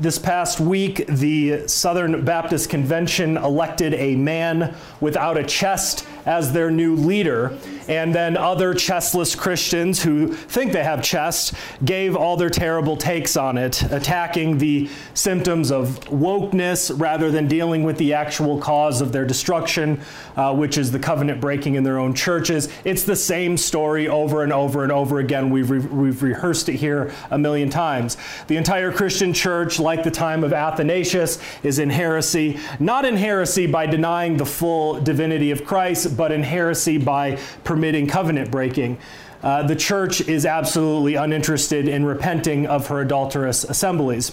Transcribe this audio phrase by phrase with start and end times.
[0.00, 6.70] this past week, the Southern Baptist Convention elected a man without a chest as their
[6.70, 7.56] new leader.
[7.88, 11.52] And then other chestless Christians who think they have chests
[11.84, 17.82] gave all their terrible takes on it, attacking the symptoms of wokeness rather than dealing
[17.82, 20.00] with the actual cause of their destruction,
[20.36, 22.68] uh, which is the covenant breaking in their own churches.
[22.84, 25.50] It's the same story over and over and over again.
[25.50, 28.16] We've, re- we've rehearsed it here a million times.
[28.46, 33.66] The entire Christian church, like the time of Athanasius, is in heresy, not in heresy
[33.66, 37.36] by denying the full divinity of Christ, but in heresy by
[37.70, 38.98] permitting covenant breaking.
[39.44, 44.32] Uh, the church is absolutely uninterested in repenting of her adulterous assemblies.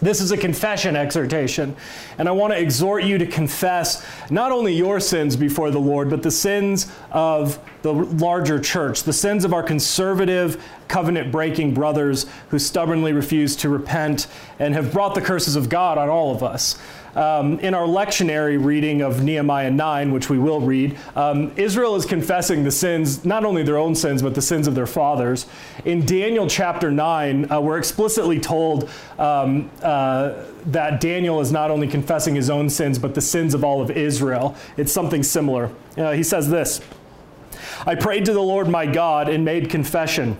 [0.00, 1.74] This is a confession exhortation,
[2.16, 6.10] and I want to exhort you to confess not only your sins before the Lord,
[6.10, 12.26] but the sins of the larger church, the sins of our conservative, covenant breaking brothers
[12.50, 14.28] who stubbornly refuse to repent
[14.60, 16.78] and have brought the curses of God on all of us.
[17.14, 22.04] Um, in our lectionary reading of Nehemiah 9, which we will read, um, Israel is
[22.04, 25.46] confessing the sins, not only their own sins, but the sins of their fathers.
[25.84, 30.34] In Daniel chapter 9, uh, we're explicitly told um, uh,
[30.66, 33.90] that Daniel is not only confessing his own sins, but the sins of all of
[33.90, 34.56] Israel.
[34.76, 35.70] It's something similar.
[35.96, 36.80] Uh, he says this
[37.86, 40.36] I prayed to the Lord my God and made confession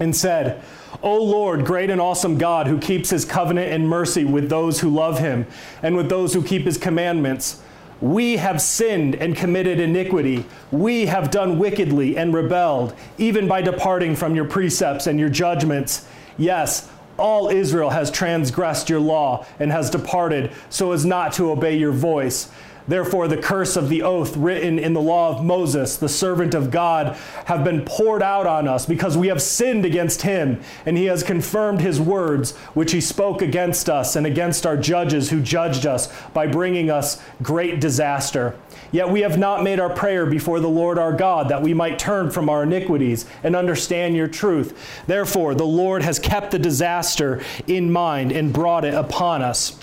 [0.00, 0.62] and said,
[1.02, 4.88] O Lord, great and awesome God, who keeps his covenant and mercy with those who
[4.88, 5.46] love him
[5.82, 7.60] and with those who keep his commandments.
[8.00, 10.44] We have sinned and committed iniquity.
[10.70, 16.06] We have done wickedly and rebelled, even by departing from your precepts and your judgments.
[16.36, 21.76] Yes, all Israel has transgressed your law and has departed so as not to obey
[21.76, 22.50] your voice.
[22.86, 26.70] Therefore, the curse of the oath written in the law of Moses, the servant of
[26.70, 31.06] God, have been poured out on us because we have sinned against him, and he
[31.06, 35.86] has confirmed his words, which he spoke against us and against our judges who judged
[35.86, 38.54] us by bringing us great disaster.
[38.92, 41.98] Yet we have not made our prayer before the Lord our God that we might
[41.98, 45.02] turn from our iniquities and understand your truth.
[45.06, 49.80] Therefore, the Lord has kept the disaster in mind and brought it upon us.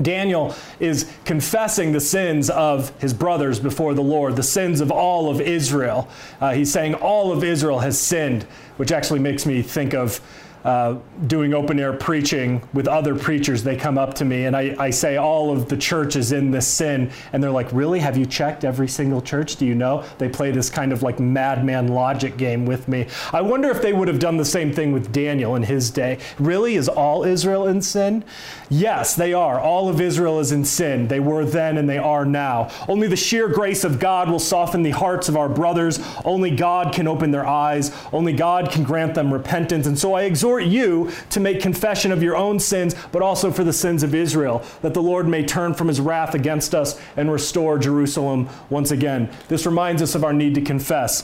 [0.00, 5.30] Daniel is confessing the sins of his brothers before the Lord, the sins of all
[5.30, 6.08] of Israel.
[6.40, 8.44] Uh, he's saying all of Israel has sinned,
[8.76, 10.20] which actually makes me think of
[10.66, 14.74] uh, doing open air preaching with other preachers, they come up to me and I,
[14.80, 17.12] I, say all of the church is in this sin.
[17.32, 18.00] And they're like, Really?
[18.00, 19.56] Have you checked every single church?
[19.56, 20.02] Do you know?
[20.18, 23.06] They play this kind of like madman logic game with me.
[23.32, 26.18] I wonder if they would have done the same thing with Daniel in his day.
[26.36, 26.74] Really?
[26.74, 28.24] Is all Israel in sin?
[28.68, 29.60] Yes, they are.
[29.60, 31.06] All of Israel is in sin.
[31.06, 32.70] They were then and they are now.
[32.88, 36.00] Only the sheer grace of God will soften the hearts of our brothers.
[36.24, 37.92] Only God can open their eyes.
[38.12, 39.86] Only God can grant them repentance.
[39.86, 43.50] And so I exhort exhort you to make confession of your own sins, but also
[43.50, 47.00] for the sins of Israel, that the Lord may turn from his wrath against us
[47.16, 49.30] and restore Jerusalem once again.
[49.48, 51.14] This reminds us of our need to confess.